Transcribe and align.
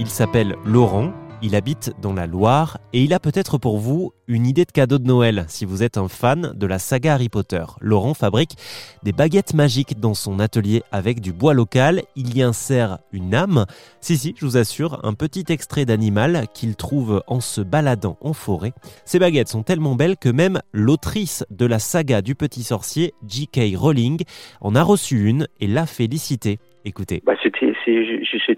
Il 0.00 0.08
s'appelle 0.08 0.56
Laurent, 0.64 1.12
il 1.42 1.54
habite 1.54 1.92
dans 2.00 2.14
la 2.14 2.26
Loire 2.26 2.78
et 2.94 3.04
il 3.04 3.12
a 3.12 3.20
peut-être 3.20 3.58
pour 3.58 3.78
vous 3.78 4.14
une 4.28 4.46
idée 4.46 4.64
de 4.64 4.72
cadeau 4.72 4.98
de 4.98 5.06
Noël 5.06 5.44
si 5.48 5.66
vous 5.66 5.82
êtes 5.82 5.98
un 5.98 6.08
fan 6.08 6.54
de 6.54 6.66
la 6.66 6.78
saga 6.78 7.12
Harry 7.12 7.28
Potter. 7.28 7.62
Laurent 7.82 8.14
fabrique 8.14 8.56
des 9.02 9.12
baguettes 9.12 9.52
magiques 9.52 10.00
dans 10.00 10.14
son 10.14 10.40
atelier 10.40 10.82
avec 10.90 11.20
du 11.20 11.34
bois 11.34 11.52
local. 11.52 12.02
Il 12.16 12.34
y 12.34 12.42
insère 12.42 13.00
une 13.12 13.34
âme. 13.34 13.66
Si, 14.00 14.16
si, 14.16 14.34
je 14.38 14.46
vous 14.46 14.56
assure, 14.56 15.00
un 15.02 15.12
petit 15.12 15.44
extrait 15.50 15.84
d'animal 15.84 16.46
qu'il 16.54 16.76
trouve 16.76 17.22
en 17.26 17.40
se 17.40 17.60
baladant 17.60 18.16
en 18.22 18.32
forêt. 18.32 18.72
Ces 19.04 19.18
baguettes 19.18 19.50
sont 19.50 19.64
tellement 19.64 19.96
belles 19.96 20.16
que 20.16 20.30
même 20.30 20.62
l'autrice 20.72 21.44
de 21.50 21.66
la 21.66 21.78
saga 21.78 22.22
du 22.22 22.34
petit 22.34 22.62
sorcier, 22.62 23.12
J.K. 23.28 23.76
Rowling, 23.76 24.22
en 24.62 24.74
a 24.74 24.82
reçu 24.82 25.28
une 25.28 25.46
et 25.60 25.66
l'a 25.66 25.84
félicité. 25.84 26.58
Écoutez. 26.84 27.20
Bah, 27.24 27.34
c'était, 27.42 27.66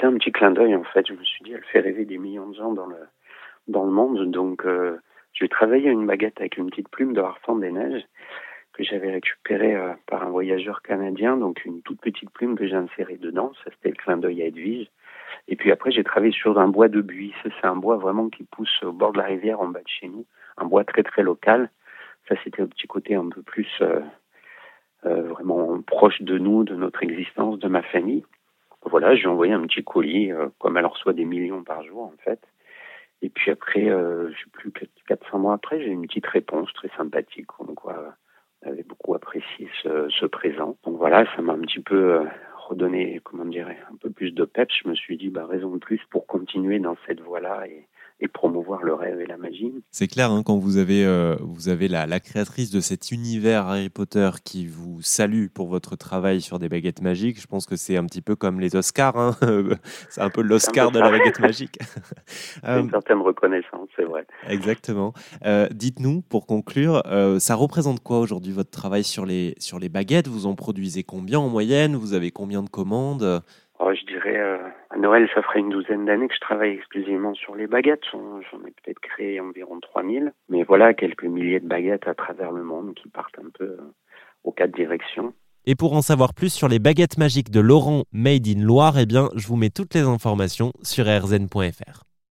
un 0.04 0.14
petit 0.14 0.32
clin 0.32 0.52
d'œil 0.52 0.76
en 0.76 0.84
fait. 0.84 1.06
Je 1.06 1.12
me 1.12 1.24
suis 1.24 1.42
dit, 1.44 1.52
elle 1.52 1.64
fait 1.64 1.80
rêver 1.80 2.04
des 2.04 2.18
millions 2.18 2.48
de 2.48 2.54
gens 2.54 2.72
dans 2.72 2.86
le, 2.86 2.96
dans 3.68 3.84
le 3.84 3.90
monde. 3.90 4.30
Donc, 4.30 4.64
euh, 4.64 4.98
j'ai 5.32 5.48
travaillé 5.48 5.90
une 5.90 6.06
baguette 6.06 6.40
avec 6.40 6.56
une 6.56 6.70
petite 6.70 6.88
plume 6.88 7.14
de 7.14 7.20
Harfang 7.20 7.56
des 7.56 7.72
Neiges 7.72 8.04
que 8.74 8.84
j'avais 8.84 9.10
récupérée 9.10 9.74
euh, 9.74 9.92
par 10.06 10.22
un 10.22 10.30
voyageur 10.30 10.82
canadien. 10.82 11.36
Donc, 11.36 11.64
une 11.64 11.82
toute 11.82 12.00
petite 12.00 12.30
plume 12.30 12.56
que 12.56 12.66
j'ai 12.66 12.76
insérée 12.76 13.16
dedans. 13.16 13.52
Ça, 13.64 13.70
c'était 13.72 13.90
le 13.90 13.96
clin 13.96 14.16
d'œil 14.16 14.42
à 14.42 14.46
Edwige. 14.46 14.88
Et 15.48 15.56
puis 15.56 15.72
après, 15.72 15.90
j'ai 15.90 16.04
travaillé 16.04 16.32
sur 16.32 16.58
un 16.58 16.68
bois 16.68 16.88
de 16.88 17.00
buis. 17.00 17.34
c'est 17.42 17.66
un 17.66 17.76
bois 17.76 17.96
vraiment 17.96 18.28
qui 18.28 18.44
pousse 18.44 18.82
au 18.82 18.92
bord 18.92 19.12
de 19.12 19.18
la 19.18 19.24
rivière 19.24 19.60
en 19.60 19.68
bas 19.68 19.80
de 19.80 19.88
chez 19.88 20.08
nous. 20.08 20.24
Un 20.56 20.66
bois 20.66 20.84
très 20.84 21.02
très 21.02 21.22
local. 21.22 21.70
Ça, 22.28 22.36
c'était 22.44 22.62
un 22.62 22.66
petit 22.66 22.86
côté 22.86 23.14
un 23.14 23.28
peu 23.28 23.42
plus 23.42 23.68
euh, 23.80 24.00
vraiment 25.04 25.80
proche 25.82 26.22
de 26.22 26.38
nous, 26.38 26.64
de 26.64 26.74
notre 26.74 27.02
existence, 27.02 27.58
de 27.58 27.68
ma 27.68 27.82
famille. 27.82 28.24
Voilà, 28.84 29.14
j'ai 29.14 29.28
envoyé 29.28 29.52
un 29.52 29.62
petit 29.62 29.84
colis, 29.84 30.32
euh, 30.32 30.48
comme 30.58 30.76
elle 30.76 30.86
reçoit 30.86 31.12
des 31.12 31.24
millions 31.24 31.62
par 31.62 31.82
jour 31.84 32.02
en 32.02 32.14
fait. 32.24 32.40
Et 33.22 33.28
puis 33.28 33.52
après, 33.52 33.88
euh, 33.88 34.30
je 34.32 34.38
sais 34.38 34.50
plus, 34.52 34.72
400 35.06 35.38
mois 35.38 35.54
après, 35.54 35.80
j'ai 35.80 35.90
une 35.90 36.06
petite 36.06 36.26
réponse 36.26 36.72
très 36.74 36.88
sympathique, 36.96 37.46
comme 37.46 37.74
quoi 37.76 38.16
elle 38.62 38.72
avait 38.72 38.82
beaucoup 38.82 39.14
apprécié 39.14 39.68
ce, 39.82 40.08
ce 40.08 40.26
présent. 40.26 40.76
Donc 40.84 40.96
voilà, 40.96 41.24
ça 41.36 41.42
m'a 41.42 41.52
un 41.52 41.60
petit 41.60 41.80
peu 41.80 42.14
euh, 42.14 42.24
redonné, 42.56 43.20
comment 43.22 43.44
dire, 43.44 43.68
un 43.68 43.96
peu 43.96 44.10
plus 44.10 44.32
de 44.32 44.44
peps. 44.44 44.74
Je 44.82 44.88
me 44.88 44.94
suis 44.94 45.16
dit, 45.16 45.28
bah, 45.28 45.46
raison 45.46 45.70
de 45.70 45.78
plus 45.78 46.00
pour 46.10 46.26
continuer 46.26 46.80
dans 46.80 46.96
cette 47.06 47.20
voie-là 47.20 47.68
et, 47.68 47.86
et 48.22 48.28
promouvoir 48.28 48.84
le 48.84 48.94
rêve 48.94 49.20
et 49.20 49.26
la 49.26 49.36
magie. 49.36 49.72
C'est 49.90 50.06
clair, 50.06 50.30
hein, 50.30 50.44
quand 50.44 50.56
vous 50.56 50.78
avez, 50.78 51.04
euh, 51.04 51.34
vous 51.40 51.68
avez 51.68 51.88
la, 51.88 52.06
la, 52.06 52.20
créatrice 52.20 52.70
de 52.70 52.80
cet 52.80 53.10
univers 53.10 53.66
Harry 53.66 53.88
Potter 53.88 54.30
qui 54.44 54.66
vous 54.66 55.02
salue 55.02 55.48
pour 55.48 55.66
votre 55.66 55.96
travail 55.96 56.40
sur 56.40 56.60
des 56.60 56.68
baguettes 56.68 57.02
magiques, 57.02 57.40
je 57.40 57.48
pense 57.48 57.66
que 57.66 57.74
c'est 57.74 57.96
un 57.96 58.04
petit 58.06 58.22
peu 58.22 58.36
comme 58.36 58.60
les 58.60 58.76
Oscars. 58.76 59.16
Hein 59.16 59.32
c'est 60.08 60.20
un 60.20 60.30
peu 60.30 60.40
l'Oscar 60.40 60.92
de 60.92 61.00
la 61.00 61.10
baguette 61.10 61.40
magique. 61.40 61.78
une 62.62 62.90
certaine 62.90 63.20
reconnaissance, 63.20 63.88
c'est 63.96 64.04
vrai. 64.04 64.24
Exactement. 64.48 65.12
Euh, 65.44 65.66
dites-nous, 65.72 66.22
pour 66.22 66.46
conclure, 66.46 67.02
euh, 67.06 67.40
ça 67.40 67.56
représente 67.56 68.04
quoi 68.04 68.20
aujourd'hui 68.20 68.52
votre 68.52 68.70
travail 68.70 69.02
sur 69.02 69.26
les, 69.26 69.56
sur 69.58 69.80
les 69.80 69.88
baguettes? 69.88 70.28
Vous 70.28 70.46
en 70.46 70.54
produisez 70.54 71.02
combien 71.02 71.40
en 71.40 71.48
moyenne? 71.48 71.96
Vous 71.96 72.14
avez 72.14 72.30
combien 72.30 72.62
de 72.62 72.70
commandes? 72.70 73.42
Oh, 73.80 73.90
Je 73.92 74.06
dirais 74.06 74.38
Noël, 75.02 75.28
ça 75.34 75.42
ferait 75.42 75.58
une 75.58 75.70
douzaine 75.70 76.04
d'années 76.04 76.28
que 76.28 76.34
je 76.34 76.40
travaille 76.40 76.74
exclusivement 76.74 77.34
sur 77.34 77.56
les 77.56 77.66
baguettes. 77.66 78.04
J'en 78.12 78.60
ai 78.64 78.70
peut-être 78.70 79.00
créé 79.00 79.40
environ 79.40 79.80
3000. 79.80 80.32
Mais 80.48 80.62
voilà, 80.62 80.94
quelques 80.94 81.24
milliers 81.24 81.58
de 81.58 81.66
baguettes 81.66 82.06
à 82.06 82.14
travers 82.14 82.52
le 82.52 82.62
monde 82.62 82.94
qui 82.94 83.08
partent 83.08 83.36
un 83.40 83.50
peu 83.52 83.64
euh, 83.64 83.94
aux 84.44 84.52
quatre 84.52 84.70
directions. 84.70 85.34
Et 85.66 85.74
pour 85.74 85.94
en 85.94 86.02
savoir 86.02 86.34
plus 86.34 86.52
sur 86.52 86.68
les 86.68 86.78
baguettes 86.78 87.18
magiques 87.18 87.50
de 87.50 87.58
Laurent 87.58 88.04
Made 88.12 88.46
in 88.46 88.64
Loire, 88.64 88.96
eh 88.96 89.06
bien, 89.06 89.28
je 89.34 89.48
vous 89.48 89.56
mets 89.56 89.70
toutes 89.70 89.94
les 89.94 90.02
informations 90.02 90.72
sur 90.82 91.04
rzn.fr. 91.06 92.11